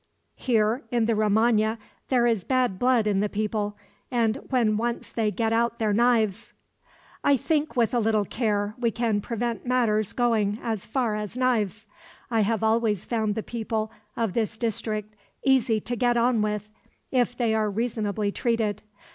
Here 0.37 0.81
in 0.89 1.05
the 1.05 1.13
Romagna 1.15 1.77
there 2.09 2.25
is 2.25 2.43
bad 2.43 2.79
blood 2.79 3.05
in 3.05 3.19
the 3.19 3.29
people, 3.29 3.77
and 4.09 4.37
when 4.49 4.75
once 4.75 5.11
they 5.11 5.29
get 5.29 5.53
out 5.53 5.77
their 5.77 5.93
knives" 5.93 6.53
"I 7.23 7.37
think 7.37 7.75
with 7.75 7.93
a 7.93 7.99
little 7.99 8.25
care 8.25 8.73
we 8.79 8.89
can 8.89 9.21
prevent 9.21 9.63
matters 9.67 10.11
going 10.11 10.57
as 10.63 10.87
far 10.87 11.15
as 11.15 11.37
knives. 11.37 11.85
I 12.31 12.39
have 12.41 12.63
always 12.63 13.05
found 13.05 13.35
the 13.35 13.43
people 13.43 13.91
of 14.17 14.33
this 14.33 14.57
district 14.57 15.13
easy 15.45 15.79
to 15.81 15.95
get 15.95 16.17
on 16.17 16.41
with, 16.41 16.67
if 17.11 17.37
they 17.37 17.53
are 17.53 17.69
reasonably 17.69 18.31
treated. 18.31 18.81